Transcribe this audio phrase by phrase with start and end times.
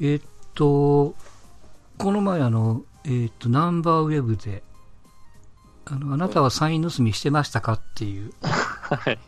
[0.00, 0.24] えーっ
[0.54, 1.14] と、
[1.98, 4.62] この前あの、えーっと、ナンバーウェブで、
[5.86, 9.18] あの、あなたはサイン盗みしてましたかっていう はい。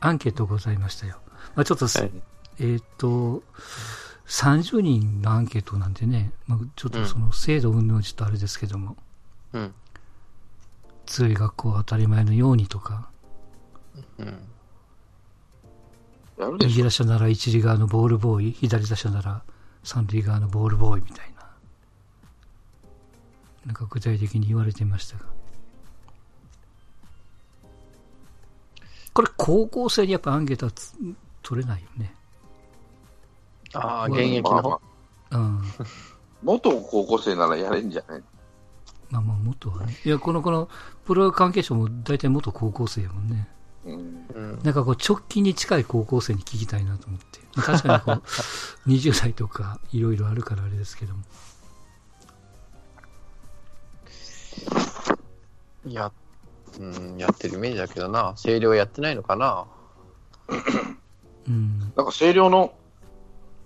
[0.00, 1.18] アンケートございましたよ。
[1.54, 2.12] まあ、ちょっとす、はい
[2.58, 3.42] えーっと、
[4.26, 8.96] 30人のアンケートなんでね、まあ、ちょっとその制度運動はちょっとあれですけども、
[9.52, 9.74] うん。
[11.06, 13.10] 強い学校は当たり前のようにとか、
[14.18, 14.38] うん。
[16.60, 19.42] 右打者なら一塁側のボールボーイ、左打者なら
[19.86, 21.46] 三塁側のボールボーイみたいな。
[23.66, 25.24] なんか具体的に言われていましたが。
[29.14, 30.92] これ高校生にやっぱアンケートはつ
[31.42, 32.14] 取れないよね。
[33.74, 34.82] ああ、現役の。
[35.30, 35.62] うん。
[36.42, 38.22] 元高校生ならやれんじゃない？
[39.08, 39.96] まあまあ元はね。
[40.04, 40.68] いや、この、この、
[41.04, 43.48] プロ関係者も大体元高校生やもんね。
[44.62, 47.40] なんかこう直近に近い高校生に聞きたいなと思って。
[47.56, 51.22] ま あ確かにこう、20代とかいろいろあるからあれですけども。
[55.92, 56.12] や、
[56.78, 58.34] うん、やってるイメージだけどな。
[58.36, 59.66] 声量やってないのかな。
[61.48, 61.80] うん。
[61.80, 62.74] なんか星稜の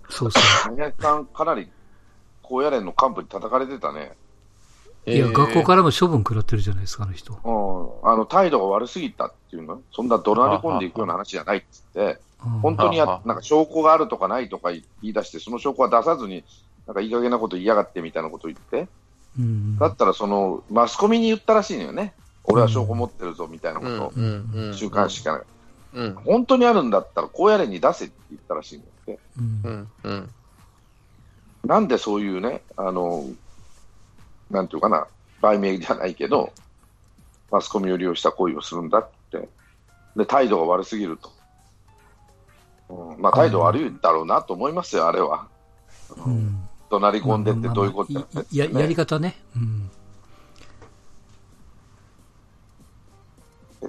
[0.09, 0.43] そうそう。
[0.75, 1.69] 林さん、かなり
[2.41, 4.13] 高野連の幹部に叩かれてたね。
[5.05, 7.33] いや、学校からも処分食らってるじゃないですか、あの人。
[7.33, 8.09] うん。
[8.11, 9.81] あの、態度が悪すぎたっていうの？
[9.91, 16.43] そんな怒鳴り込んでいくような話じゃないっつって、うん本当にやなんか証拠があるとかないとか言い出して、その証拠は出さずに、
[16.87, 18.87] なんかいい加減なこと言いやがってみたいなこと言って、
[19.37, 22.13] うんだったらその、マスコミに言ったらしいのよね。
[22.45, 24.73] 俺は証拠持ってるぞみたいなこうんと。
[24.73, 25.43] 週刊誌か
[25.93, 26.15] うん。
[26.15, 29.19] 本当にあるんだったら、高野連に出せって言ったらしいのよ。
[29.37, 29.87] うんうん。
[30.03, 30.29] うん。
[31.63, 33.25] なんでそういうね、あの、
[34.51, 35.07] なんていうかな、
[35.41, 36.51] 売名じゃないけど、
[37.49, 39.49] マスコミを利用した行為をするんだって。
[40.15, 41.31] で、態度が悪すぎると。
[42.89, 45.47] うん、まあ、態度悪いだろうなと思いますよ、あれは。
[46.25, 48.11] うん怒鳴り込んでってどういうこと
[48.51, 49.37] やややり方ね。
[49.55, 49.89] うん。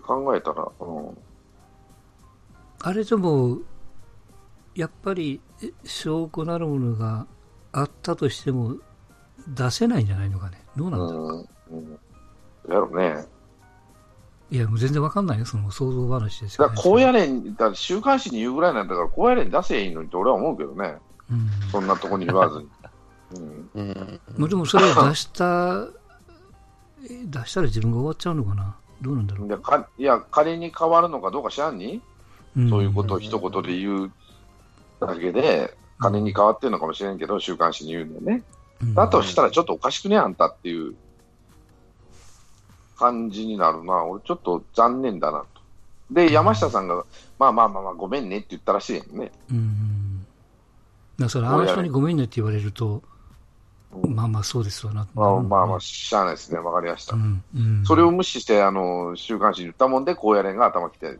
[0.00, 1.18] 考えたら、うん、
[2.80, 3.58] あれでも、
[4.74, 7.26] やっぱりえ証拠なるものが
[7.72, 8.76] あったとしても
[9.48, 10.62] 出せないんじゃないのかね。
[10.76, 11.47] どうなんだろう。
[11.70, 11.98] うん、うん。
[12.69, 13.26] やろうね。
[14.50, 15.47] いや、もう全然わかんないよ。
[15.47, 16.91] その想像話ですよ、だからね。
[16.91, 20.97] 高野連、だ週刊誌に言うぐらいなんだから、高野連に出せばいいのにって俺は思うけどね。
[21.31, 21.48] うん。
[21.70, 22.69] そんなとこに言わずに。
[23.34, 24.20] うんうん。
[24.36, 25.86] まあでもそれを出した、
[27.04, 28.76] え出したら自分が終わっちゃうのかな。
[29.00, 29.48] どうなんだろう。
[29.48, 32.02] でかいや、仮に変わるのかどうか知らんに、
[32.58, 34.12] んそういうことを一言で言う
[35.00, 38.42] だけで、金に変わってるのかもしれんけど、週刊誌に言うんだよね。
[38.82, 40.94] うんだとしたらちょっとおかしくね、あんたっていう
[42.98, 44.04] 感じになるな。
[44.04, 45.47] 俺ちょっと残念だなと。
[46.10, 47.04] で、山下さんが、
[47.38, 49.32] まあまあまあまあ、ごめんねって言ったらしいよね。
[49.50, 50.26] うん。
[51.19, 53.03] だからそれ、あの人にごめんねって言われると、
[53.94, 55.06] うんまあまあそうですわな。
[55.14, 56.59] まあまあまあ、しゃあないですね。
[56.59, 57.19] わかりましたう。
[57.19, 57.44] ん。
[57.54, 57.84] うん。
[57.84, 61.19] それを無視して、あの、週刊誌に言ったもんで、高野連が頭きて、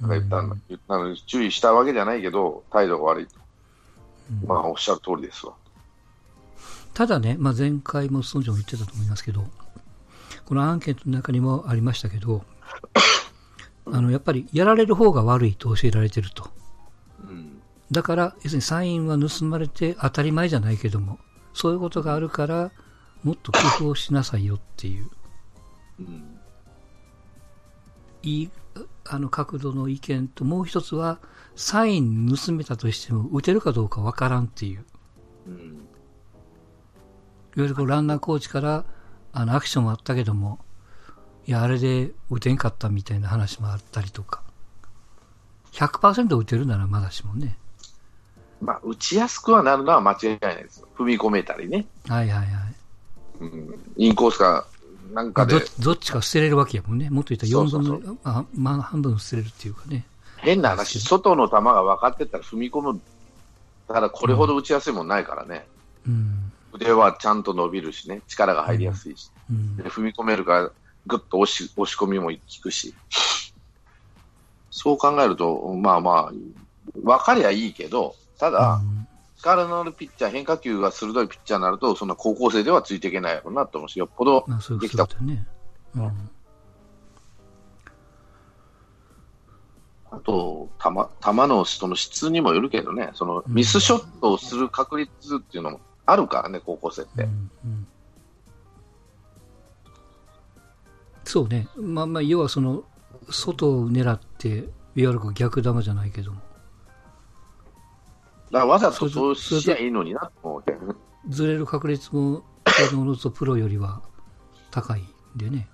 [0.00, 3.34] なんか言ったんだ、うん言ったのに注意したわけじゃないけど、態度が悪いと。
[4.42, 5.54] うんまあ、おっしゃる通りですわ。
[6.98, 9.46] ただね、まあ、前回も村長も言ってたと思いますけど、
[10.46, 12.42] このアンケートの中にもありましたけど、
[13.86, 16.50] あの、やっぱりやられる方が悪いと教えられてると。
[17.22, 17.62] うん。
[17.92, 21.20] だから、要するにサインは盗まれて当たり前じゃないけども、
[21.54, 22.72] そういうことがあるから、
[23.22, 25.08] もっと工夫をしなさいよっていう、
[26.00, 26.40] うん。
[28.24, 28.50] いい、
[29.04, 31.20] あの角度の意見と、もう一つは、
[31.54, 34.84] サイン盗めたとしても、打てるかどうかわからんっていう。
[35.46, 35.87] うん。
[37.56, 38.84] いわゆるこうランナーコーチから、
[39.32, 40.58] あの、アクションもあったけども、
[41.46, 44.42] いや、あれで打てんかったみたいな話もあったりとか。
[45.72, 47.56] 100%打てるならまだしもね。
[48.60, 50.84] まあ、打ちやすくはなるのは間違いないです。
[50.96, 51.86] 踏み込めたりね。
[52.08, 52.48] はいはいはい。
[53.40, 53.74] うん。
[53.96, 54.66] インコースか、
[55.12, 57.08] なんまかど、どっちか捨てれるわけやもんね。
[57.08, 58.18] もっと言ったら4分の、
[58.54, 60.04] まあ、半分捨てれるっていうかね。
[60.38, 63.00] 変な話、外の球が分かってたら踏み込む。
[63.86, 65.66] ただ、これほど打ちやすいもんないからね。
[66.06, 66.52] うん。
[66.72, 68.22] 腕はちゃんと伸びるしね。
[68.26, 69.30] 力が入りやすいし。
[69.50, 69.84] うんで。
[69.84, 70.70] 踏み込めるから、
[71.06, 72.94] ぐっと押し押し込みも効くし。
[74.70, 76.32] そう考えると、まあまあ、
[77.02, 84.44] 分かりゃいいけど、ただ、うん力のあるピッチャー、変化球が鋭いピッチャーになると、そんな高校生ではついていけないやろうなと思うし、よっぽど
[84.80, 85.46] できたことだよね。
[85.94, 86.30] うん。
[90.10, 90.90] あと、球
[91.24, 97.24] 球のその質にもよるけどね、そのミスショットをする確率っていうのもあるからね、高校生って。
[97.24, 97.86] うんうん
[101.24, 101.68] そうね。
[101.76, 102.84] まあまあ、要はその、
[103.28, 104.64] 外を狙って、いわ
[104.94, 106.40] ゆる逆球じゃないけども。
[108.50, 110.64] だからわざとそうしりゃいいのになと思う。
[111.28, 114.00] ずれる確率も、子供のとプロよりは
[114.70, 115.06] 高いん
[115.36, 115.68] でね。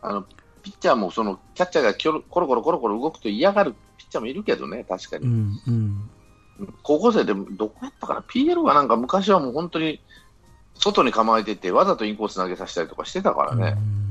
[0.00, 0.22] あの、
[0.62, 5.26] ピッチャーもその、キャッチャーがキョロコロコロコロコロ動くと嫌がるピッチャーもいるけどね、確かに。
[5.26, 6.10] うん、うん。
[6.82, 10.00] 高校生でもどこやったかな ?PL はなんか昔はもう本当に、
[10.74, 13.76] 外に構えてて、わざとインコース投げさせたりとかしてたからね。
[13.76, 14.08] うん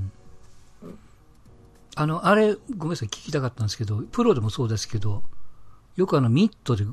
[1.99, 5.23] あの、あれ、ごめんなさい、聞きたかったんですけど、プロでもそうですけど、
[5.95, 6.85] よくあの、ミットで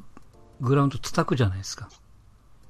[0.62, 1.90] グラウンド叩くじゃないですか。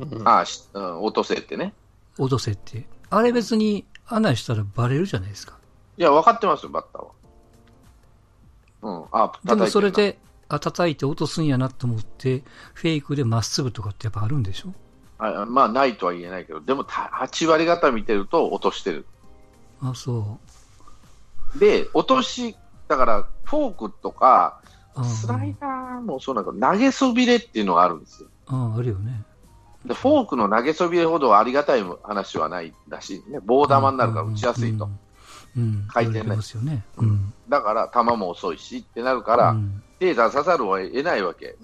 [0.01, 1.73] うんああ、しうん、落とせってね。
[2.19, 2.89] 落とせって。
[3.09, 5.57] あれ別に案内したらバレるじゃないですか。
[5.97, 7.11] いや、分かってますよ、バッターは。
[8.83, 10.19] うん、あ叩いてるなでもそれ、で、
[10.55, 12.43] あ、叩いて落とすんやなと思って、
[12.75, 14.73] フェイクでまっすぐとかってやっぱあるんでしょ？
[15.19, 19.07] あまあ、ないとは言えないけど、でもた8割方見てると落としてる。
[19.81, 20.39] あ、そ
[21.57, 22.57] で、落とし、
[22.89, 24.61] だから、フォークとか、
[25.05, 28.29] スライダーもそうなんだけど、投げそびれっていうのがあるんですよ。
[28.47, 29.23] ああ、あるよね。
[29.87, 33.39] で、フォークの投げそびれほどありがたい話はないらしいね。
[33.45, 34.89] 棒玉になるから打ちやすいと。
[35.57, 35.63] うん。
[35.63, 35.89] うん。
[35.89, 36.85] 回転ね言われてますよね。
[36.97, 37.33] うん。
[37.49, 41.57] だから、球も遅いしってなるから、うん手出さざるを得ないわけ。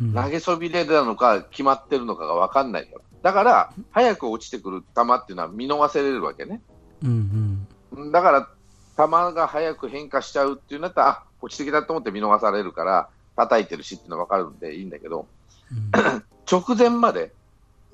[0.00, 3.00] うん投げそびれなのか、決まってるのかが分かんないから。
[3.22, 6.60] だから、早く落ちてくる球っていうのは見逃せれるわけね。
[7.04, 8.12] うんうん。
[8.12, 8.48] だから、
[8.96, 15.26] 球が早く変化しちゃうっていうんだったら、あ落ちてきたと思って見逃されるから、叩いてるしっていうのは分かるんでいいんだけど、
[15.70, 15.90] うん
[16.50, 17.32] 直前まで、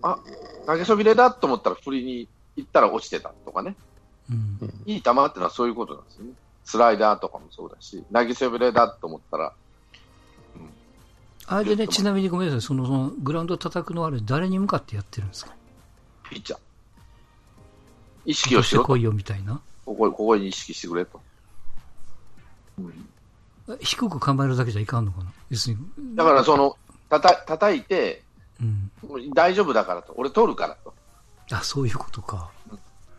[0.03, 0.19] あ
[0.67, 3.77] 投げそびれだと思ったら、振りに行ったら落ちてたとかね、
[4.31, 6.33] うんいい球っていうのはそういうことなんですよね。
[6.69, 9.55] スライダーとかもそうだし、投げそびれだと思ったら、
[11.47, 15.55] あれでね、ちなみにごめんなさい、その、そのグラウンド叩くのはあれ、誰に向かってやってるんですか？
[16.29, 16.59] ピッチャー。
[18.27, 19.63] 意識をしろとこいよみたいな。
[19.87, 21.23] ここここに意識してくれと。
[22.79, 23.09] うん
[23.81, 25.33] 低く構えるだけじゃいかんのかな？
[26.15, 26.77] だから、その、
[27.09, 28.23] たた叩いて、
[28.61, 28.91] うん。
[29.35, 30.93] 大丈夫だからと、俺取るからと、
[31.51, 32.51] あ、そういうことか。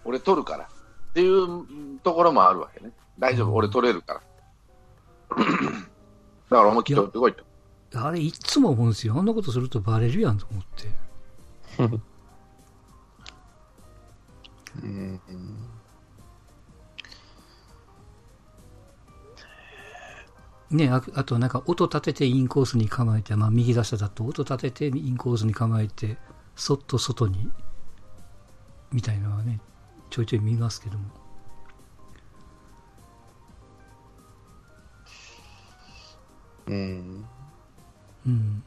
[0.06, 2.92] 俺取るからっていううんところもあるわけね。
[3.20, 4.22] 大丈夫、うん俺取れるから。
[5.38, 7.44] だから思いっきり取ってこいと。
[7.96, 9.16] あれ、いっつも思うんですよ。
[9.18, 10.88] あんなことするとバレるやんと思って。
[14.84, 15.70] うん
[20.72, 26.18] ねああとなんか音立ててインコースに構えて、まあ右打者だと音立ててインコースに構えて、
[26.56, 27.50] そっと外に、
[28.92, 29.60] みたいなのはね、
[30.12, 31.29] ちょいちょい見ますけども。
[36.70, 37.26] うん
[38.28, 38.64] うん。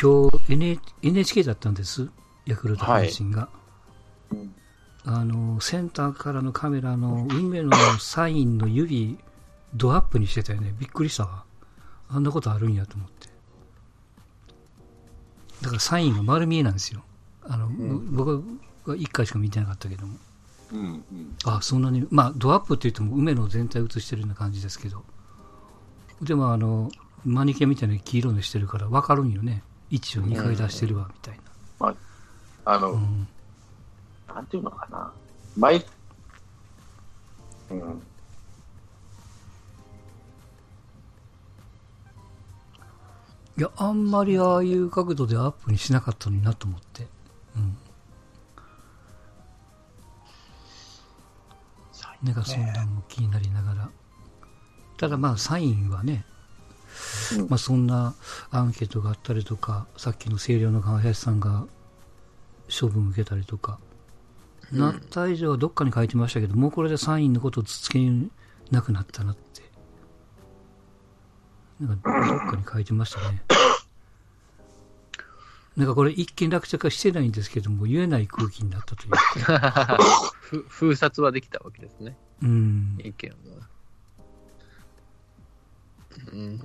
[0.00, 2.08] 今日、N、NHK だったんです。
[2.46, 3.48] ヤクルト阪神が。
[4.30, 4.54] うん
[5.10, 9.18] あの、センターからのカメラの運命のサインの指、
[9.74, 10.74] ドアップにしてたよね。
[10.78, 11.44] びっくりしたわ。
[12.10, 13.28] あんなことあるんやと思って。
[15.62, 17.04] だからサインが丸見えなんですよ。
[17.42, 17.68] あの、
[18.10, 18.44] 僕
[18.84, 20.16] は1回しか見てなかったけども。
[20.72, 25.04] うんうんあ、そんなに、まあ、ドアップって言っても梅の全体映してるような感じですけど。
[26.20, 26.90] でも、あの、
[27.24, 29.62] マニキュアみたいな黄色のしてるから分かるんよね。
[29.90, 31.34] 位置を2回出してるわ、みたい
[31.80, 31.94] な。
[32.64, 33.26] あの、うん。
[34.28, 35.10] なんていうのかな。
[35.56, 35.84] 毎、
[37.70, 38.02] うん。
[43.56, 47.06] いや、あんまりああいう角度でアップにしなかったのになと思って。
[47.56, 47.76] うん。
[52.22, 53.90] なんかそんなんも気になりながら。
[54.96, 56.24] ただまあ、サインはね、
[57.38, 58.14] うんまあそんな
[58.50, 61.66] アンケートがあったりとか、さっきの清涼の川林さんが
[62.68, 63.78] 処分受けたりとか、
[64.72, 68.00] なった以上はどっかに書いてましたけど、もうこれでサインのことをつつけ
[68.70, 69.62] なくなったなって。
[71.80, 73.42] なんかどっかに書いてましたね。
[75.76, 79.10] なんかこれ一見落着はしてないんですけども、言えない空気になったという
[79.44, 79.98] か。
[80.40, 82.98] ふ 封殺はできたわけですね、うん。
[82.98, 83.68] 意見は。
[86.32, 86.60] うん、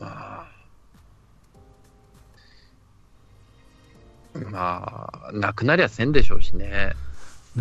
[0.00, 0.54] まあ、
[4.50, 6.92] まあ、なくなりゃせんでしょうしね。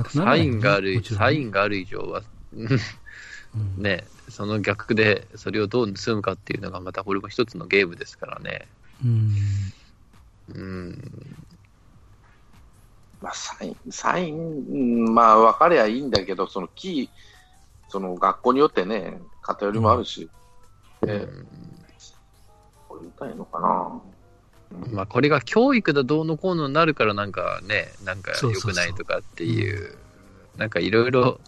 [0.09, 1.03] サインがある、ね。
[1.03, 2.23] サインがある以上は、
[2.55, 2.79] うん。
[3.77, 8.67] ね、その逆でそれをどう盗むかっていうのがまたこれも一つのゲームですからね。
[9.03, 9.35] うん。
[10.53, 10.97] うん、
[13.21, 17.09] まあ、サイン、サイン、うんまあ、分かりゃいいんだけど、そのキー、
[17.87, 20.29] その学校によってね、偏りもあるし、
[21.05, 21.27] で、
[22.87, 24.01] これ言いたいのかな。
[24.91, 29.95] まあこれが教育だどうのこうのになるからなんかね、なんか良くないとかっていう、
[30.57, 31.39] なんかいろいろ、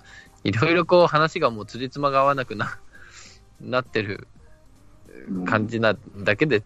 [0.44, 2.78] いろいろこう話がもう辻褄が合わなくな
[3.60, 4.28] なってる
[5.46, 6.64] 感じなだけで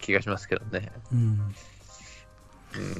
[0.00, 0.90] 気がしますけどね。
[1.12, 1.54] うん。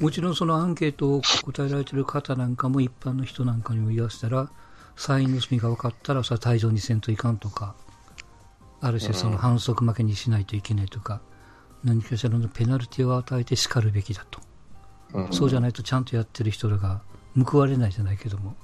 [0.00, 4.50] もちろんそのアンケートを答えられてる方なんかも一般の人なんかにも言わせたら、
[4.96, 7.74] サイン盗みが分かったら、それは退場にせんといかんとか、
[8.80, 11.20] ある種その反則負けにしないといけないとか、
[11.84, 14.40] 何かしらのペナルティを与えて叱るべきだと。
[15.14, 15.32] うん。
[15.32, 17.02] そうじゃないとちゃんとやってる人らが
[17.50, 18.56] 報われないじゃないけども、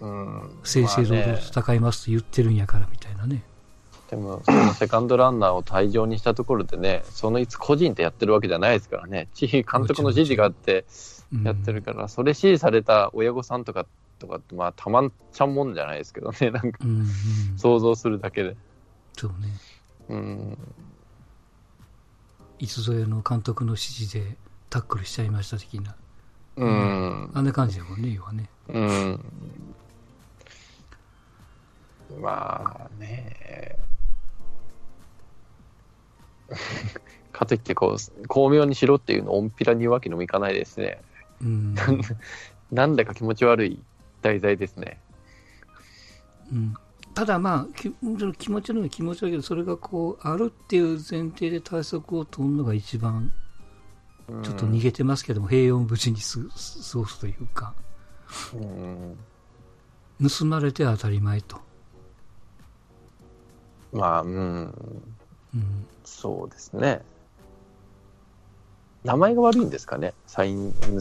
[0.00, 0.58] うん。
[0.62, 3.42] 正々堂々と戦いますと言ってるんやからみたいなね。
[4.10, 10.86] でも、そのセカンドランナーを退場にしたところでね、そのいつ個人でやってるわけじゃないですからね、チー監督の指示があって
[11.32, 11.42] うん。
[11.44, 13.86] やってるから、それ指示された親御さんとか
[14.18, 16.78] とかって、まあ、たまんちゃんもんじゃないですけどね、なんか
[17.56, 18.56] 想像するだけで。
[19.18, 19.48] そうね。
[20.08, 20.58] うん、
[22.60, 24.36] いつぞやの監督の指示で
[24.70, 25.96] タックルしちゃいました的な。
[26.56, 28.48] うん、あんな感じだもんね、要はね。
[28.68, 29.20] うん。
[32.20, 33.76] まあね。
[37.32, 41.00] かといってこう、巧妙にしろっていうのをオンピラに言うわけにもいかないですね。
[41.42, 41.74] うん。
[42.70, 43.82] なんだか気持ち悪い
[44.22, 45.00] 題材ですね。
[46.52, 46.74] うん、
[47.18, 53.32] ただまあ、きもちろん気持ちの気持ちだけど、それがこう、あるっていう前提で対策を取るのが一番、
[54.44, 57.74] ちょっと逃げてますけども、平穏無事にす過ごすというか、
[58.54, 59.18] うん、
[60.28, 61.58] 盗まれて当たり前と。
[63.92, 65.86] まあ、うん、うん。
[66.04, 67.02] そうですね。
[69.02, 71.00] 名前が悪いんですかね、サイン、う ん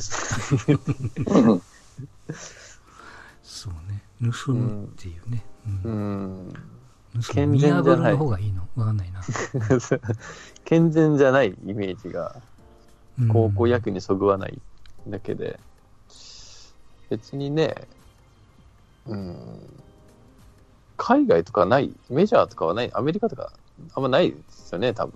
[3.44, 4.07] そうね。
[4.22, 5.44] 盗むっていうね。
[5.84, 5.88] う。
[5.88, 6.54] うんん、
[7.14, 7.24] 盗む。
[7.34, 8.68] 健見破る全じゃないの方がいいの？
[8.76, 9.22] わかんないな。
[10.66, 12.36] 健全じゃないイメージが。
[13.20, 14.62] うん高校野球にそぐわない
[15.08, 15.60] だけで、
[17.10, 17.88] 別にね、
[19.08, 19.84] うん、
[20.98, 23.52] 海外とかない、メジャーとかはない、アメリカとか
[23.96, 25.14] あんまないですよね、多分。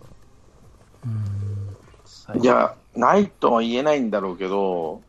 [1.06, 2.42] うん。
[2.42, 5.04] いや、ないとは言えないんだろうけど、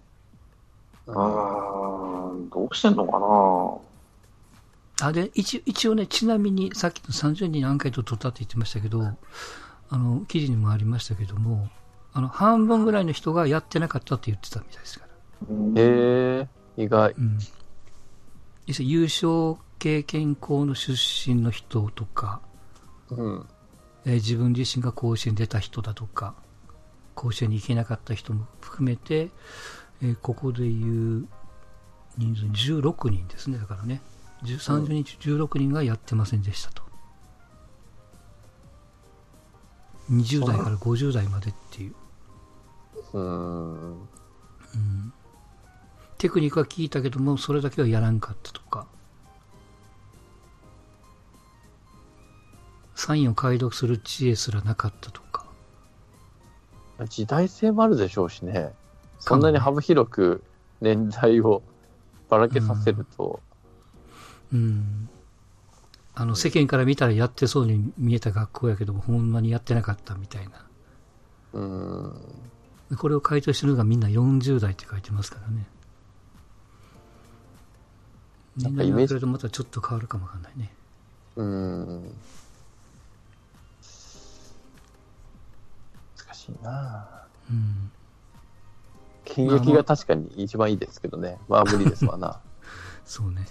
[1.07, 2.12] ううんーん、
[2.55, 3.19] どうしてんのか
[5.01, 5.09] な？
[5.09, 11.69] あで一一応ね、ちなみにさっきの30人のアンケートを取ったって言ってましたけど、あの記事にもありましたけども、
[12.13, 15.47] あの半分ぐらいの人がやってなかったって言ってたみたいですから。
[15.51, 17.15] うんへえ、意外。
[17.19, 17.39] うん、
[18.67, 22.41] 優勝経験校の出身の人とか、
[23.11, 23.47] うん。
[24.05, 26.35] えー自分自身が甲子園に出た人だとか、
[27.15, 29.31] 甲子園に行けなかった人も含めて、
[30.01, 31.27] えーここでいう
[32.19, 34.03] 人数16人ですね、だからね、
[34.45, 36.83] 10 30人中16人がやってませんでしたと。
[40.11, 41.95] 20代から50代までっていう。
[43.15, 43.93] うん。
[43.93, 44.03] う
[44.77, 45.13] ん
[46.19, 48.87] テクニックは聞いたけども、それだけはやらんかったとか、
[52.95, 55.47] サインを解読する知恵すらなかったとか、
[57.09, 58.73] 時代性もあるでしょうしね。
[59.19, 60.45] そんなに幅広く
[60.81, 61.65] 年代を
[62.33, 63.41] ばらけさせると、
[64.55, 65.11] うん、
[66.15, 70.53] あの世間から見たらやってそうに見えた学校やけども、ほんまにやってなかったみたいな。
[71.53, 72.15] うん。
[72.89, 75.67] でこれを回答してるのがみんな40代って書いてますからね。
[78.57, 80.73] みんなに言わせるとまたちょっと変わるかもわかんないね。
[81.37, 82.03] うん。
[86.17, 87.93] 難しいなうん。
[89.33, 91.39] 金撃が確かに一番いいですけどね。
[91.49, 92.41] まあ無理ですわな。
[93.05, 93.47] そうね。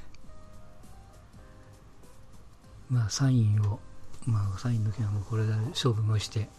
[2.89, 3.79] まあ、サインを、
[4.25, 6.49] まあ、サインの件はもうこれで勝負もして、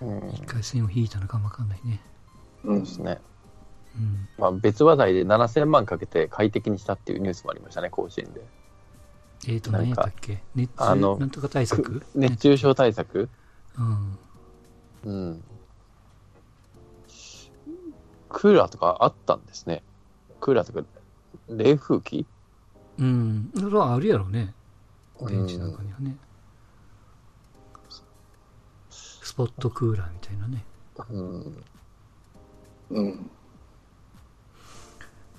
[0.00, 0.30] うん。
[0.30, 2.00] 一回線を引いたのかもわかんないね。
[2.64, 3.20] うんですね。
[3.96, 4.28] うん。
[4.38, 8.40] まあ別話題で7000万かけて快適にしたっていうニュースもありましたね、甲子園で。
[9.48, 10.42] えーと、何やったっけ？
[10.54, 11.18] 熱中、あの
[12.14, 13.28] 熱中症対策？
[13.76, 14.18] うん。
[15.04, 15.44] うん。
[18.32, 19.82] クーラーとかあったんですね。
[20.40, 20.86] クーラーとか、
[21.48, 22.26] 冷風機？
[22.98, 23.50] うん。
[23.54, 24.54] それはあるやろね。
[25.20, 26.16] ベンチなんうんかにはね。
[28.90, 30.64] スポットクーラーみたいなね。
[31.10, 31.64] うん。
[32.90, 33.30] うん。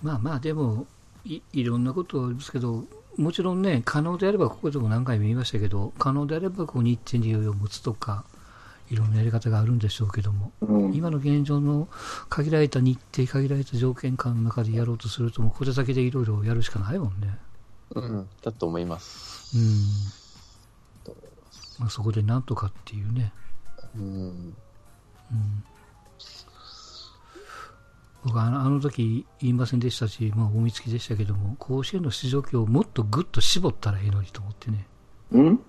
[0.02, 0.88] まあまあ、でも
[1.26, 2.86] い、いろんなことはありますけど、
[3.18, 8.26] もちろんね、可能であれば、ここでも何回も言いましたけど、可能であればこう日程に余裕を持つとか、
[8.90, 10.94] いろんなやり方があるんでしょうけども、うん。
[10.94, 11.88] 今の現状の
[12.30, 17.38] 限られた日程、限られた条件下の中でやろうとすると、もうこれだけでいろいろやるしかないもんね。
[17.96, 18.28] うん。
[18.42, 19.58] だと思います。
[19.58, 21.14] うん。
[21.80, 23.34] まあ、そこでなんとかっていうね。
[23.96, 24.04] うん。
[24.04, 24.54] うん。
[28.24, 34.88] 僕はあのあの時言いませんでしたし、まあ、大見つきでしたけども、甲子園の出場権をもっとぐっと絞ったらいいのにと思ってね。
[35.32, 35.60] うん？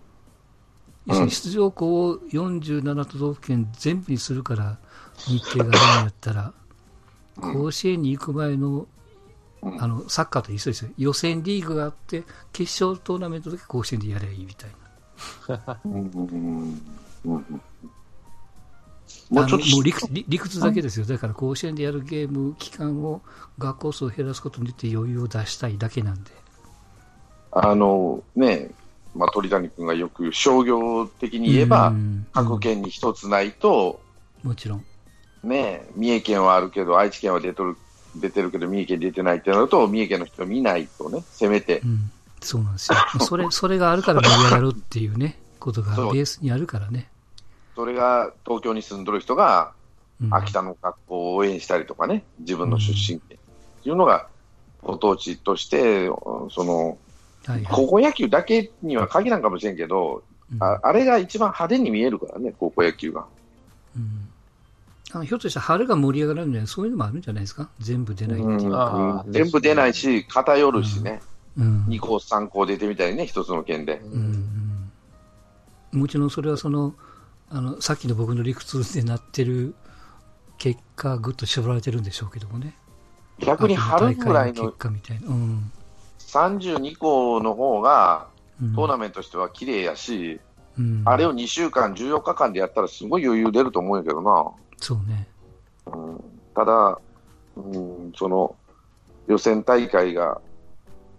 [1.06, 4.78] 要するに出場校を47都道府県全部にするから
[5.26, 6.52] 日程があるんやったら、
[7.40, 8.86] 甲子園に行く前の
[9.64, 9.82] うん。
[9.82, 10.90] あのサッカーと一緒ですよ。
[10.98, 14.70] 予選リーグがあって、決勝トーナメントだけ甲子園でやればいいみたい
[15.48, 15.80] な。
[19.30, 21.06] もうちょっとのもう理屈理理屈だけですよ。
[21.06, 23.22] だから甲子園でやるゲーム期間を
[23.58, 26.22] 学校数を減らすことによって余裕を出したいだけなん。
[26.22, 26.30] で。
[27.52, 28.70] あのね、
[29.14, 34.00] まあ、鳥谷君がよく商業的に言えば、うん各県に一つないと、
[34.42, 34.84] もちろん。
[35.42, 37.76] ね、三重県はあるけど、愛知県は出とる
[38.16, 41.86] 出てるけど、三重県出てないってなると、三重県の人見ないとね、せめてう。
[41.86, 42.98] ん、そうなんですよ。
[43.20, 47.10] それ、 それがあるから盛り上がるっていうね、 ことがベースにあるからね。
[47.74, 49.72] それが東京に住んどる人が、
[50.22, 53.38] うん秋田の学校を応援したりとかね、自分の出身県
[53.80, 54.28] っていうのが、
[54.80, 56.98] ご当地として、その、
[57.70, 60.22] 高校野球だけには限らんかもしれんけど、
[60.52, 63.24] うんああれが一番派手に見えるからね、高校野球が。
[63.96, 64.28] うん
[65.12, 67.68] あのひょっとしたら春が盛り上がるんじゃないそういうのもあるんじゃないですか？
[67.78, 68.70] 全部出ないっていう。
[68.72, 71.22] うん全部出ないし、偏るしね、
[71.56, 74.00] うん2校、3校出てみたいね、一つの県で。
[74.04, 74.20] うん
[75.92, 76.94] うんもちろんそれはその、
[77.50, 79.76] あの、さっきの僕の理屈でなってる
[80.58, 82.76] 結果、ぐっと絞られてるんでしょうけどもね。
[83.38, 85.28] 逆に春ぐらいの結果みたいな。
[85.28, 85.70] うん。
[86.34, 88.28] 32校の方が、
[88.60, 88.74] うん。
[88.74, 90.40] トーナメントとしては綺麗やし、
[90.76, 91.02] うん。
[91.04, 94.50] あれを2週間、14日間でやったらすごい余裕出ると思うんやけどな。
[94.78, 95.28] そうね。
[95.86, 96.24] うん。
[96.54, 96.98] ただ、
[97.56, 98.56] うん、その
[99.28, 100.40] 予選大会が、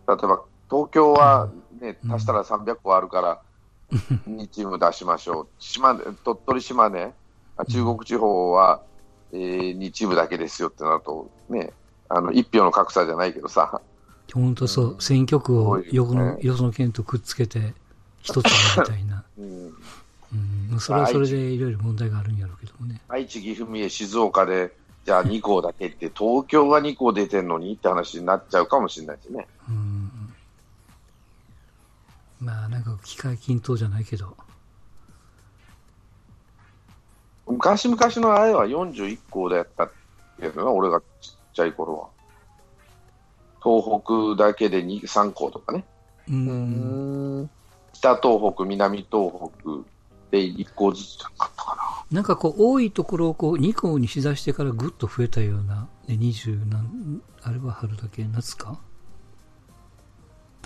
[0.07, 2.13] 例えば東京は、ね、うん。
[2.13, 3.41] 足したら300個あるから、
[4.27, 7.13] 2チーム出しましょう、島根鳥取、島根、
[7.57, 8.81] あ中国地方は、
[9.31, 11.71] えー2チームだけですよってなると、ね、
[12.09, 13.81] あの1票の格差じゃないけどさ、
[14.35, 17.73] 本当そう、選挙区を横の、よその県とくっつけて、
[18.21, 19.23] 一つにみたいな。
[19.39, 19.73] うん、
[20.71, 20.79] うん。
[20.79, 23.01] それはそれでいろいろ問題があるんやろうけどもね。
[23.07, 24.75] 愛知、岐阜、三重、静岡で、
[25.05, 29.47] じゃあ2校だけって、東京が2校出てんのにって話になっちゃうかもしれないですね。
[29.69, 30.11] うん。
[32.41, 34.35] まあ、なんか機械均等じゃないけど。
[37.47, 39.89] 昔々のあれは41校でやった
[40.41, 42.14] けどな、俺がちっちゃい頃は。
[43.65, 45.83] 東北だけで2、3校とかね。
[46.29, 46.31] う。
[46.31, 47.49] うんん。
[47.93, 49.89] 北東北、南東北
[50.29, 58.79] で1校ずつだったかなんかこう、多いところをこう、2校にしだしてからぐっと増えたような、ね、20何、あれは春だけ、夏か？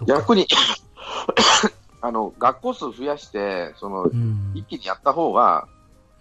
[0.06, 0.48] 逆に、
[2.02, 4.52] あの、学校数増やして、そのう、ん。
[4.54, 5.68] 一気にやった方が、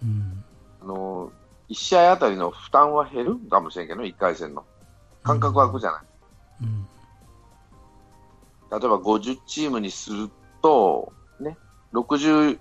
[0.02, 0.44] うん。
[0.82, 1.32] あの、
[1.68, 4.64] 1試合あたりの負担は減るかもしれんけど、1回戦の。
[5.22, 6.02] 間隔は空くじゃない。
[6.62, 6.86] うん。
[8.70, 10.30] 例えば50チームにする
[10.62, 11.56] と、ね、
[11.92, 12.58] 64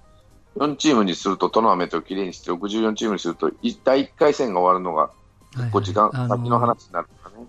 [0.77, 5.11] チームにすると、トーナメントをきれいにして、64チームにすると、い第1回戦が終わるのが、は
[5.59, 7.47] いはいこう時間、あ先の話になるからね。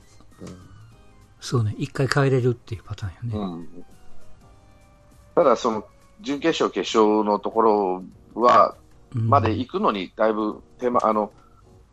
[1.41, 3.45] そうね、一回帰れるっていうパターンよね。
[3.45, 3.85] うん、
[5.35, 5.85] ただ、その
[6.21, 8.03] 準決勝、決勝のところ
[8.35, 8.75] は、
[9.15, 11.33] うんまで行くのに、だいぶ手間、あの、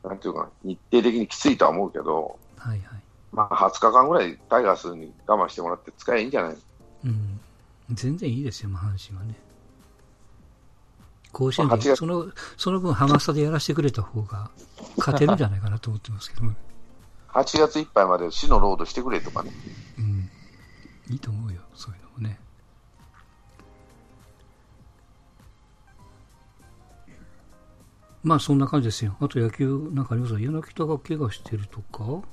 [0.03, 3.04] なんていうかな、日程的にきついとは思うけど、はいはい。
[3.35, 6.55] まあ、20日間ぐらいタイガースに我慢してもらって使えばいいんじゃない？
[7.03, 7.39] うん。
[7.91, 9.35] 全然いいですよ、まあ阪神はね。
[11.33, 14.49] 甲子園で、まあ8月その、その分ハマスタでやらせてくれた方が
[14.97, 16.55] 勝てるんじゃないかなと思ってますけどね。
[17.27, 19.51] 8月いっぱいまで死のロードしてくれとかね。
[19.99, 20.29] うん。
[21.09, 22.39] いいと思うよ、そういうのもね。
[28.23, 29.17] まあそんな感じですよ。
[29.19, 30.33] あと野球なんかあります？
[30.33, 32.25] か柳田が怪我してるとか？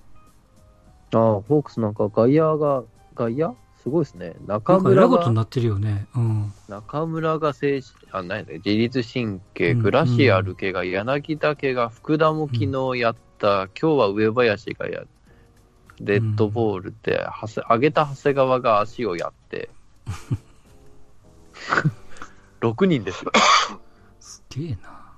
[1.15, 4.35] ああ、ホークスなんか外野が、外野すごいですね。
[4.47, 6.07] 中村いことにが、なってるよね。
[6.15, 6.53] うん。
[6.69, 15.03] 中村が精神、あ、何だ自律神経、うんグラシアル怪我、柳田怪我、福田も昨日やった、今日は上林がや
[16.01, 19.69] デッドボールで、はせ上げた長谷川が足をやって、
[22.61, 23.33] 6人ですよ。
[24.21, 25.13] すげえな。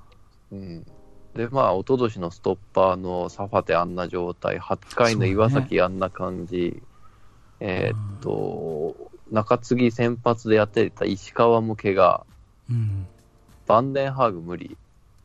[0.53, 0.87] うん
[1.35, 6.81] で、まあ、一昨年のストッパーのサファテあんな状態、8回の岩崎あんな感じ、
[7.61, 8.97] えーっと、
[9.33, 12.25] 中継ぎ先発でやってた石川も怪我、
[12.71, 13.07] うん。
[13.67, 14.77] バンデンハーグ無理、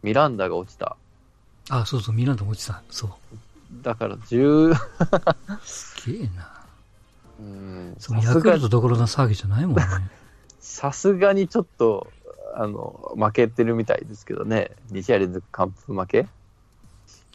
[0.02, 0.96] ミランダが落ちた。
[1.70, 2.82] あ、そうそう、ミランダも落ちた。
[2.90, 3.10] そう。
[3.84, 4.76] だから10、
[5.64, 6.60] すげえな。
[7.40, 9.84] うんそのヤクルトどころの騒ぎじゃないもんね。
[10.60, 12.12] さすがにちょっと、
[12.62, 14.72] あの、負けてるみたいですけどね。
[14.92, 16.28] 2試合連続完封負け？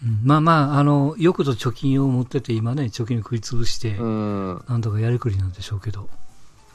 [0.02, 4.64] うんまあまあ、あの、よくと貯金を持ってて、今ね、貯金を食い潰して、うん。
[4.68, 6.10] なんとかやりくりなんでしょうけど。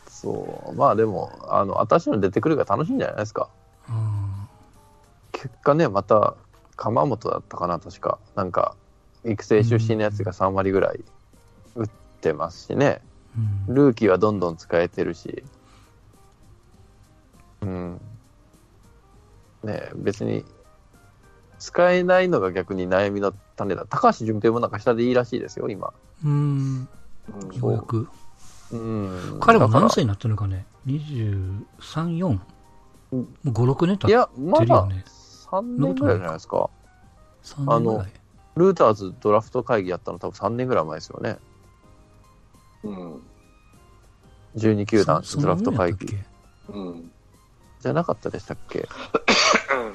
[0.07, 0.75] そう。
[0.75, 3.49] まあでも、あの、私の出てくるが楽しいんじゃないですか。
[3.87, 4.47] うん。
[5.31, 6.35] 結果ね、また、
[6.75, 8.17] 鎌本だったかな、確か。
[8.35, 8.75] なんか、
[9.25, 11.03] 育成出身のやつが3割ぐらい
[11.75, 11.87] 打っ
[12.21, 13.01] てますしね。
[13.67, 13.75] うん。
[13.75, 15.43] ルーキーはどんどん使えてるし。
[17.61, 18.01] うん。
[19.63, 20.45] ねえ別に、
[21.57, 23.85] 使えないのが逆に悩みの種だ。
[23.89, 25.93] 高橋純平もなんか下でいいらしいですよ、今。
[26.23, 26.31] うん。
[26.31, 28.07] うんようやく。
[28.71, 29.37] うん。
[29.39, 32.39] 彼もだから何歳になったのかね ?23、4?
[33.11, 35.03] うんもう5、6年経っいや、まだてるよね。
[35.51, 36.69] 3年ぐらいじゃないですか。
[37.43, 38.13] 3年ぐらい。
[38.55, 41.37] ルーターズドラフト会議やったの多分3年ぐらい前ですよね。
[42.83, 43.21] うん。
[44.55, 46.17] 12球団そドラフト会議。
[46.69, 47.11] うん。
[47.79, 48.87] じゃなかったでしたっけ？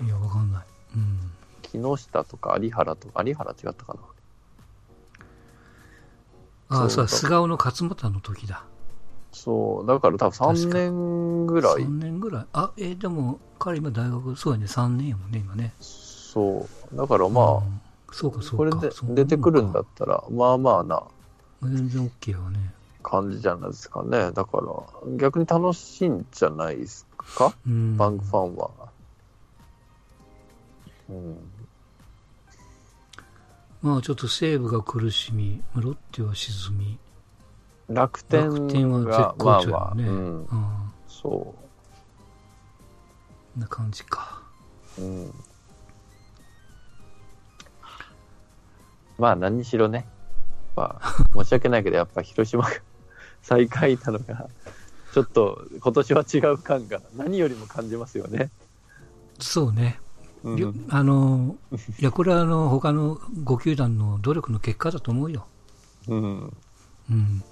[0.02, 0.64] いや、わかんない。
[0.96, 1.18] うん。
[1.62, 4.00] 木下とか有原とか、有原違ったかな。
[6.68, 8.64] ああ、そそう菅生の勝俣の時だ。
[9.32, 11.88] そう、だから多分3年ぐらい3。
[11.88, 12.46] 年ぐらい。
[12.52, 15.74] あ、えーでも、彼今大学、そうやね、3年やもんね、今ね。
[15.80, 16.96] そう。
[16.96, 17.80] だからまあ、うん
[18.12, 18.76] そうか、そうか。
[18.76, 21.02] これで出てくるんだったら、まあまあな
[21.62, 22.72] 全然 OK はね。
[23.02, 24.30] 感じじゃないですかね。
[24.30, 27.96] だから、逆に楽しいんじゃないですか、うん。
[27.96, 28.70] バンクファンは。
[31.08, 31.36] うん。
[33.82, 36.98] まあちょっと西武が苦しみ、ロッテは沈み、
[37.88, 40.04] 楽天が、楽天は絶まあ好調まあ、よね。
[40.04, 40.44] うん。
[40.44, 40.92] うん。
[41.06, 41.54] そこ
[43.56, 44.42] んな感じか。
[44.98, 45.02] う。
[45.02, 45.34] うん。
[49.18, 50.06] まあ何にしろね。
[50.76, 52.70] まあ、 申し訳ないけど、やっぱ広島が
[53.42, 54.48] 最下位なのが、
[55.12, 58.50] ちょっと今年は違う感が何よりも感じますよね。
[59.38, 60.00] そうね。
[60.44, 61.56] うんよあの、
[61.98, 65.46] いや、これはあの、他の5球団の努力の結果だと思うよ。
[66.06, 66.56] うん。
[67.10, 67.42] うん。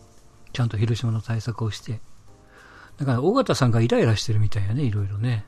[0.53, 2.01] ちゃんと広島の対策をして。
[2.99, 5.47] だから、尾形さんがイライラしてるみたいやね、いろいろね。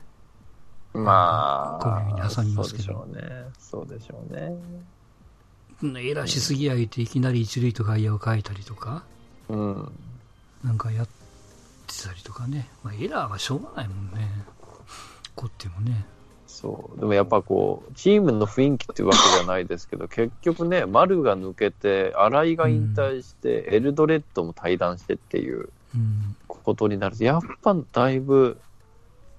[0.93, 3.45] ま小耳にあ、挟みますけどそうでしょうね。
[3.59, 4.39] そうでしょうね。
[5.83, 9.03] うんエラーしすぎやいて、いきなり一塁と外野を変えたりとか、
[9.49, 9.91] うん。
[10.63, 11.07] なんかやっ
[11.85, 12.69] てたりとかね。
[12.81, 14.45] まあ、エラーはしょうがないもんね。
[15.35, 16.05] こってもね。
[16.55, 16.99] そう。
[16.99, 26.35] でもやっぱこう、チームの雰囲気っていうわけじゃないですけど、結局ね、丸が抜けて、新井が引退して、エルドレッドも退団してっていううん。
[26.47, 28.57] ことになると、やっぱだいぶ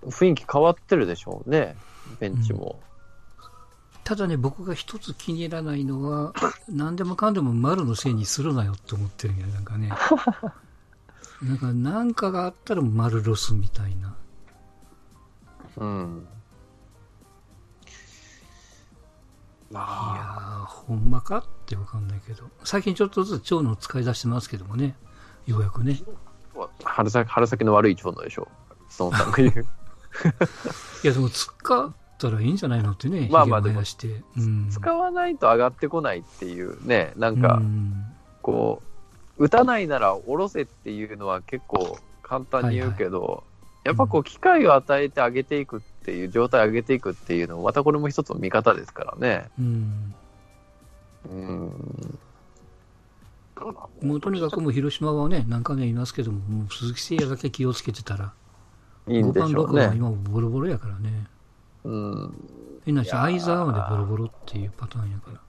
[0.05, 1.75] 雰囲気変わってるでしょうね、
[2.21, 2.79] ベンチも。
[4.05, 6.35] ただね、僕が一つ気に入らないのは、
[6.69, 9.91] 何でもかんでも丸のせいにするなよって思ってるんや、なんかね。
[11.43, 14.15] なんか、なんかがあったら丸ロスみたいな。
[15.79, 16.27] うん。
[19.71, 22.45] いやー、ほんまかってわかんないけど。
[22.65, 24.97] 最近ちょっとずつ蝶の使い出してますけどもね。
[25.47, 26.01] ようやくね。
[26.85, 28.75] 春先春先の悪い長野でしょう。
[28.89, 29.51] そのさんが言う。
[31.05, 33.29] いや、でも使ったらいいんじゃないのってね。
[33.31, 34.23] まあまあひげ生やして。
[34.37, 34.71] うん。
[34.71, 38.05] 使わないと上がってこないっていうね、なんか、うん
[38.47, 38.81] こ
[39.39, 43.43] う、打たないなら下ろせっていうのは結構簡単に言うけど、
[43.83, 49.49] やっぱこう、機会を与えてあげていくっていう、状態を上げていくっていうのも、またこれも一つの見方ですからね。
[49.59, 50.15] うん。
[51.31, 52.19] うん。
[54.03, 58.33] もうとにかくもう広島はね、何回も言いますけども、もう鈴木誠也だけ気をつけてたら、
[59.07, 59.81] 5いいんで番、6しょうね。
[59.81, 61.27] 番は今もボロボロやからね。
[61.85, 62.35] うん。
[62.85, 65.41] 変な話、相沢までボロボロっていうパターンやから。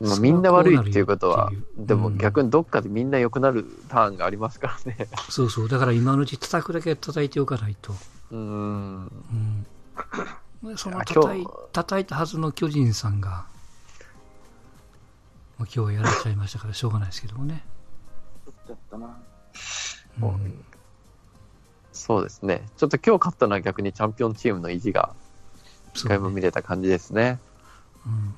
[0.00, 5.08] まあ、みんな悪いっていうことはでもうん逆にどっかでみんな良くなるターンがありますからね。
[5.28, 5.68] そうそう。
[5.68, 7.92] だから今のうち叩くだけ叩いておかないと。
[8.30, 9.06] うん。
[10.62, 10.76] うん。
[10.76, 13.46] そのあ叩い叩いたはずの巨人さんが、
[15.58, 17.64] まあ、今日はやられちゃいましたからしょうがないですけどもね。
[18.68, 19.18] やったな。
[20.22, 20.64] うん
[21.92, 22.62] そうですね。
[22.76, 25.14] ちょっと今日勝ったのは逆にチャンピオンチームの意地が
[25.94, 27.40] 一そう回も見れた感じですね。
[28.06, 28.34] うん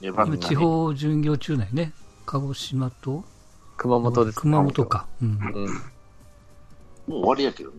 [0.00, 1.92] 今、粘りがね地方巡業中内ね。
[2.24, 3.24] 鹿児島と
[3.76, 4.40] 熊本ですね。
[4.40, 5.06] 熊本か。
[5.20, 5.28] うん。
[5.28, 5.66] うん。
[5.66, 5.78] も
[7.08, 7.76] う終わりやけどね。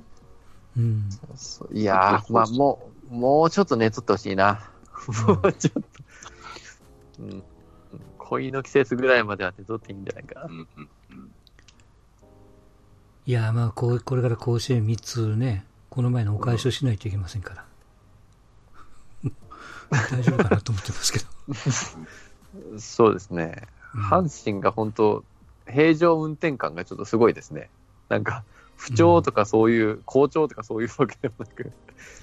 [0.77, 1.09] うん。
[1.35, 4.69] そういやー、まあもう、もうちょっとね、取ってほしいな。
[5.27, 7.23] もうちょっと。
[7.23, 7.43] うん。
[8.17, 10.49] 恋の季節ぐらいまではね、取っていいんじゃないかなう。
[10.49, 10.89] んうんうん
[13.27, 17.65] いや、まあこう、これから甲子園3つね、この前のお返しをしないといけませんから。
[20.11, 22.79] 大丈夫かなと思ってますけど。
[22.79, 23.67] そうですね。
[23.95, 25.23] うん阪神が本当、
[25.67, 27.69] 平常運転感がちょっとすごいですね。
[28.09, 28.43] なんか、
[28.75, 31.71] 不調とかそういう、好調とかそういうわけでもなく、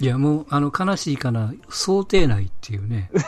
[0.01, 3.11] いや、もう、あの、悲しいかな、想定内っていうね。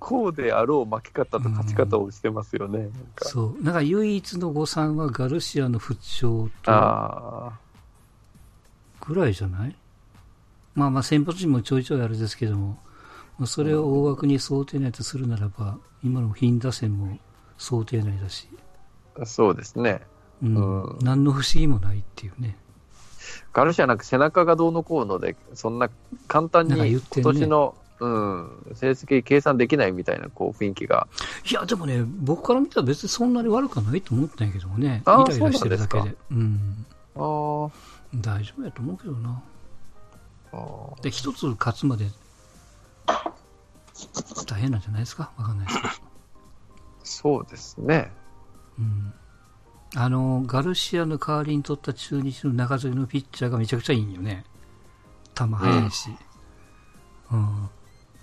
[0.00, 2.78] こうであろう負け方と勝ち方をしてますよね。
[2.78, 3.62] なんかそう。
[3.62, 7.52] なんか唯一の誤算はガルシアの不調とあ
[9.04, 9.76] ぐらいじゃない？
[10.74, 12.78] まあまあ先発陣もちょいちょいあれですけども、
[13.38, 17.18] まあ、それを大枠に想定内とするならば、今の貧打線も
[17.58, 18.48] 想定内だし、
[19.24, 20.00] そうですね。
[20.42, 22.56] うんうん何の不思議もないっていうね。
[23.52, 25.90] ガルシアなんか背中がどうのこうので、そんな
[26.28, 31.08] 簡単に今年の、うん、成績計算できないみたいなこう雰囲気が。
[31.50, 35.02] いや、でもね、僕から見たら別にそんなに悪くはないと思ったんやけどもね。
[35.04, 36.02] イライラしてるだけで。
[36.02, 36.86] そううん。
[37.16, 37.70] あー
[38.14, 39.42] 大丈夫やと思うけどな。
[40.52, 42.06] あーで、一つ勝つまで、
[44.46, 45.32] 大変なんじゃないですか？
[45.36, 45.94] わかんないですけど。
[47.02, 48.12] そうですね。
[48.78, 49.12] うん。
[49.94, 54.44] あの、ガルシアの代わりに取った中日の中継ぎのピッチャーがめちゃくちゃいいんよね。
[55.34, 56.10] 球速いし。
[57.32, 57.70] うん。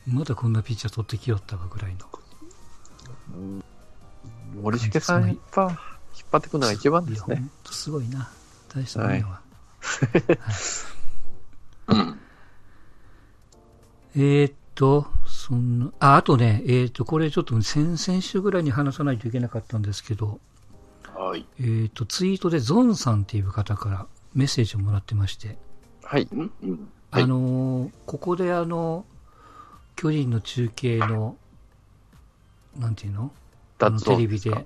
[0.07, 2.07] まだこんなピッチャー取ってきよったわぐらいの。
[4.61, 5.63] 森重さん、やっぱ、
[6.15, 7.43] 引っ張ってくるのが一番ですね。
[7.69, 8.29] すごいな。
[8.73, 9.41] 大したもんやわ。
[11.87, 12.19] うん。
[14.17, 20.39] えーっと、そんな、あ、あとね、えーっと、これちょっと先々週ぐらいに話さないといけなかったんですけど、
[21.35, 21.45] はい。
[21.59, 25.57] えーっと、ツイートでゾンさんっていう方からメッセージをもらってまして、
[26.03, 26.27] はい。
[26.31, 26.71] うんうん。
[27.11, 29.05] はいあのーここであの、
[29.97, 31.35] 巨人の中継の、
[32.77, 33.31] なんていうの？
[33.79, 34.65] あのテレビで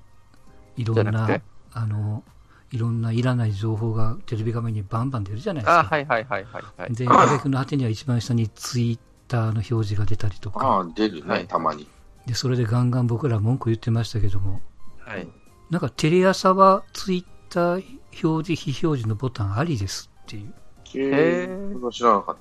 [0.78, 1.42] いろんな
[1.74, 2.24] あの、
[2.72, 5.90] いろんないらない情報がテレビ画面にバンバン出るじゃないですあ、か。
[5.90, 6.94] はいはいはいはいはい。
[6.94, 11.88] で、挙句の果てには一番下にツイッターの表示が出たりとか、ああ、出るね、はいたまに。
[12.28, 14.62] で、それでガンガン僕ら文句言ってましたけども、
[15.00, 15.28] はい。
[15.70, 17.84] なんかテレ朝はツイッター
[18.24, 20.54] 表示、非表示のボタンありですっていう、
[20.96, 22.38] へへーそれは知らなかっ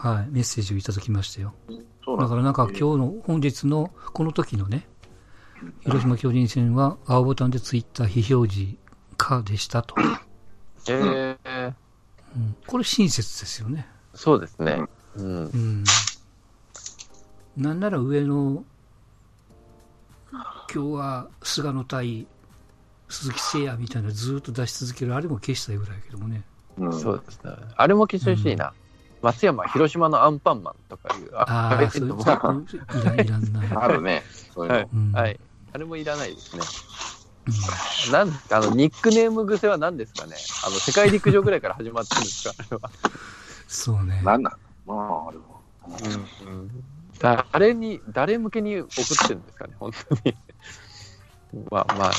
[0.00, 0.08] た。
[0.08, 1.54] はい、メッセージをいただきましたよ。
[2.04, 4.88] そうなんだからなんか今日の、本日のこの時のね、
[5.82, 8.76] 広島巨人戦は青ボタンでツイッター非表示
[9.16, 9.94] かでしたと。
[10.88, 11.74] えー、
[12.34, 13.86] うん、これ親切ですよね。
[14.14, 14.82] そうですね。
[15.16, 15.56] うんう。
[15.56, 15.84] ん。
[17.56, 18.64] なんなら上の、
[20.32, 22.26] 今日は菅野対
[23.12, 26.42] 鈴木誠也みたいなずーっと出し続けるあれも消したいぐらいやけどもね。
[26.78, 26.92] うん。
[27.00, 27.52] そうですね。
[27.76, 28.72] あれも消してほしいな。
[29.20, 31.30] 松山、広島のアンパンマンとかいう。
[31.36, 33.68] ああ、そういう、いらいらんない。
[33.76, 34.24] あるね。
[34.54, 34.76] そういうの。
[34.78, 35.40] はい、うんはい。
[35.74, 36.62] あれもいらないですね。
[37.46, 42.54] うんなんあの、ニックネーム癖は何ですかねあの、世界陸上ぐらいから始まってるんですか？
[42.56, 42.90] あれは。
[43.66, 44.22] そうね。
[44.24, 44.52] なんなん？
[44.86, 45.44] まあ、あれは。
[46.46, 46.84] うん
[47.50, 49.74] 誰に、誰向けに送ってるんですかね？
[49.78, 50.36] 本当に。
[51.70, 52.12] ま あまあ、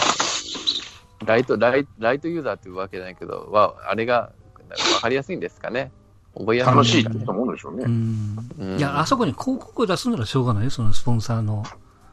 [1.26, 4.32] ライト、ライライトユーザーっていうわけじゃないけど、は、あれが
[4.70, 5.92] 分かりやすいんですかね？
[6.36, 7.14] 覚えやすいん楽ですかね？
[7.14, 7.86] しいって思うんでしょううね。
[7.86, 8.38] ん。
[8.60, 10.70] うんいや、あそこに広告を出すならしょうがないよ。
[10.70, 11.64] そのスポンサーの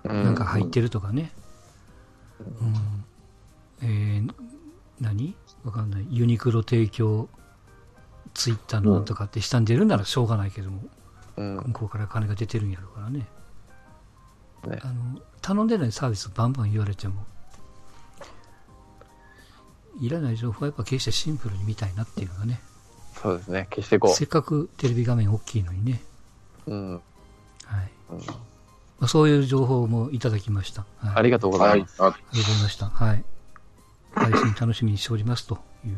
[0.05, 1.33] なんか入ってるとかね。
[3.81, 3.87] うん。
[3.89, 4.33] えー、
[5.01, 5.35] 何？
[5.65, 6.07] わかんない。
[6.11, 7.29] ユニクロ提供、
[8.35, 10.83] ツイッターのとかって下に出るならしょうがないけども、
[11.37, 13.27] うん向こうから金が出てるんやろうからね。
[14.67, 17.25] ねあの、頼んでないサービスバンバン言われても、
[19.99, 22.61] いらない情報はやっぱ決してシンプルに見たいなっていうのがね。
[23.21, 23.67] そうですね。
[23.71, 26.01] 消していこせっかくテレビ画面大きいのにね。
[26.67, 26.75] う。
[26.75, 26.93] うん。
[26.95, 27.03] はい。
[28.11, 30.85] うんまあ、そういう情報もいただきました。
[30.99, 31.89] はい、ありがとうござはいいま。
[31.89, 32.03] す。
[32.03, 32.87] あありがとうございました。
[32.87, 33.25] はい。
[34.13, 35.97] 配信楽しみにしておりますという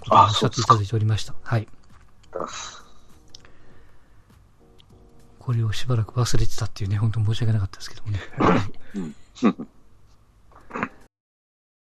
[0.00, 1.34] ことをおっしゃっていただいておりました。
[1.42, 1.68] はい。
[5.38, 8.20] これをしばらく忘れてたっていうね、本当に申し訳なかったですけどもね。
[8.38, 9.54] はい